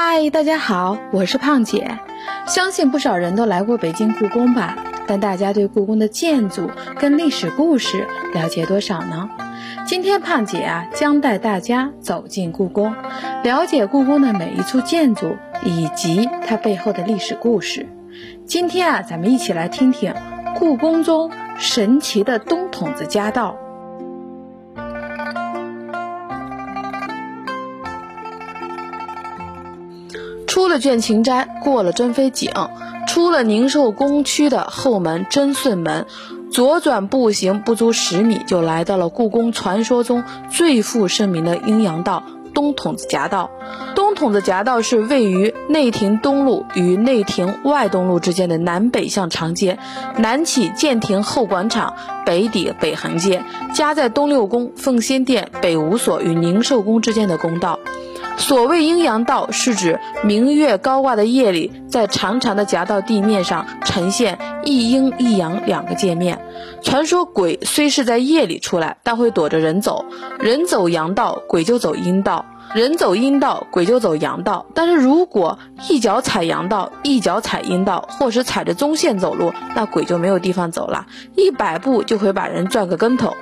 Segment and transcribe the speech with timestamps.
[0.00, 1.98] 嗨，大家好，我是胖姐。
[2.46, 4.76] 相信不少人都来过北京故宫吧？
[5.08, 6.70] 但大家对故宫的建筑
[7.00, 9.28] 跟历史故事了解多少呢？
[9.88, 12.94] 今天胖姐啊，将带大家走进故宫，
[13.42, 17.88] 了解故宫的每一处建筑以及它背后的历史故事。
[18.46, 20.14] 今天啊，咱们一起来听听
[20.54, 23.56] 故宫中神奇的东筒子夹道。
[30.48, 32.50] 出了倦勤斋，过了珍妃井，
[33.06, 36.06] 出了宁寿宫区的后门真顺门，
[36.50, 42.22] 左转步行不足十米，就来到了故宫传说中最负盛名的阴阳道——
[42.54, 43.50] 东筒子夹道。
[43.94, 49.78] 东筒子夹道是位于内廷东路与内廷外东路之间的南北向长街，
[50.16, 57.78] 南起建亭后广场，北抵北横街，夹在东六宫、奉先殿、北五所与宁寿宫之间的宫道。
[58.38, 66.38] 所谓阴阳道，是指明月高挂的夜里，在长长的夹道地面上呈现一阴一阳两个界面。
[66.82, 70.04] 传说鬼虽是在夜里出来，但会躲着人走，
[70.38, 72.44] 人走阳道，鬼就走阴道。
[72.74, 74.66] 人走阴道，鬼就走阳道。
[74.74, 83.32] 但是如果一脚踩阳道，一脚踩阴道，或是踩着中线走路，那鬼就没有地方走了，一百步就会把人转个跟头。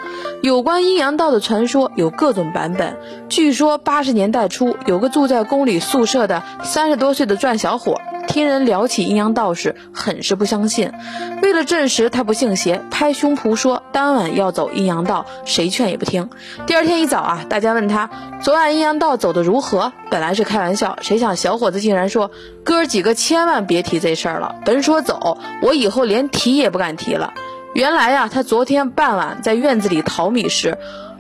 [0.43, 2.97] 有关阴阳道的传说有各种版本。
[3.29, 8.01] 据说八十年代初，有个住在宫里宿舍的三十多岁的转小伙。
[8.27, 10.93] 听人聊起阴阳道士，很是不相信。
[11.43, 16.31] 为了证实他不信邪，拍胸脯说当晚要走阴阳道，谁劝也不听。
[16.67, 18.11] 第二天一早啊，大家问他
[18.43, 19.93] 昨晚阴阳道走的如何？
[20.11, 22.31] 本来是开玩笑，谁想小伙子竟然说
[22.65, 24.57] 哥儿几个千万别提这事儿了。
[24.65, 27.33] 甭说走，我以后连提也不敢提了。
[27.75, 30.77] 原来呀，他昨天傍晚在院子里淘米时。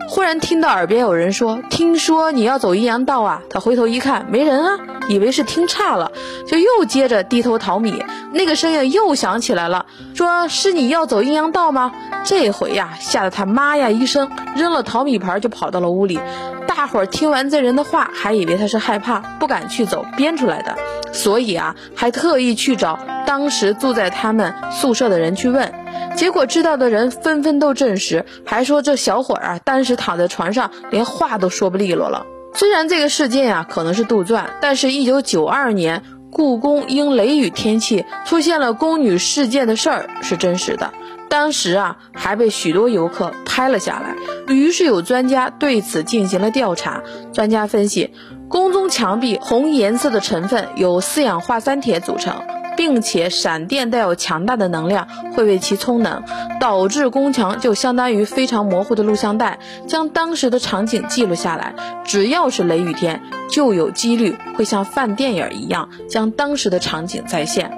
[0.08, 6.12] 忽然听到耳边有人说：“听说你要走阴阳道啊？”他回头一看，没人啊，以为是听岔了，
[6.46, 8.04] 就又接着低头淘米。
[8.32, 11.92] 那个声音又响起来了，说是你要走阴阳道吗？
[12.24, 16.20] 这回呀，吓得他妈呀一声，扔了淘米盘就跑到了屋里。
[16.66, 20.76] 大伙儿听完这人的话，还以为他是害怕，不敢去走，编出来的。
[21.12, 25.72] 所以啊，还特意去找当时住在他们宿舍的人去问。
[26.16, 32.26] 结果知道的人纷纷都证实，还说这小伙儿啊，当时躺在床上，连话都说不利落了。
[32.56, 40.94] 虽然这个事件呀可能是杜撰，但是，一九九二年故宫因雷雨天气出现了宫女事件的事儿是真实的。
[41.28, 44.14] 当时啊，还被许多游客拍了下来。
[44.48, 47.02] 于是有专家对此进行了调查。
[47.34, 48.14] 专家分析，
[48.48, 52.42] 宫中墙壁红颜色的成分由四氧化三铁组成。
[52.76, 56.22] 并且闪电带有强大的能量，会为其充能，
[56.60, 61.74] 导致宫墙就相当于非常模糊的录像带，将当时的场景记录下来。
[62.04, 67.70] 只要是雷雨天，就有几率会像放电影一样，将当时的场景再现。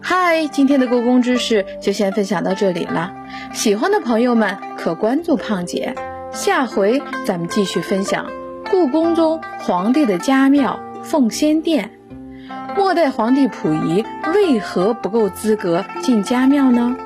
[0.00, 3.12] 嗨，今天的故宫知识就先分享到这里了，
[3.52, 5.94] 喜欢的朋友们可关注胖姐，
[6.30, 8.43] 下回咱们继续分享。
[8.70, 11.90] 故宫中皇帝的家庙奉先殿，
[12.76, 14.04] 末代皇帝溥仪
[14.34, 16.96] 为何不够资格进家庙呢？